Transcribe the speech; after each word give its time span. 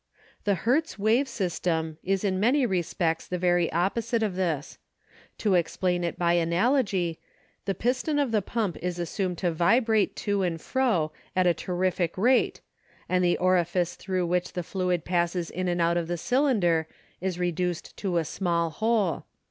The 0.45 0.55
Hertz 0.55 0.97
wave 0.97 1.27
system 1.27 1.99
is 2.03 2.23
in 2.23 2.39
many 2.39 2.65
re 2.65 2.81
spects 2.81 3.27
the 3.27 3.37
very 3.37 3.71
opposite 3.71 4.23
of 4.23 4.33
this. 4.35 4.79
To 5.37 5.55
ex 5.55 5.77
plain 5.77 6.03
it 6.03 6.17
by 6.17 6.33
analogy, 6.33 7.19
the 7.65 7.75
piston 7.75 8.17
of 8.17 8.31
the 8.31 8.41
pump 8.41 8.77
is 8.81 8.97
assumed 8.97 9.37
to 9.37 9.51
vibrate 9.51 10.15
to 10.25 10.41
and 10.41 10.59
fro 10.59 11.11
at 11.35 11.45
a 11.45 11.53
ter 11.53 11.75
rific 11.75 12.17
rate 12.17 12.61
and 13.07 13.23
the 13.23 13.37
orifice 13.37 13.93
thru 13.93 14.25
which 14.25 14.53
the 14.53 14.63
fluid 14.63 15.05
passes 15.05 15.51
in 15.51 15.67
and 15.67 15.79
out 15.79 15.97
of 15.97 16.07
the 16.07 16.17
cylinder 16.17 16.87
is 17.21 17.37
reduced 17.37 17.95
to 17.97 18.17
a 18.17 18.25
small 18.25 18.71
hole. 18.71 19.25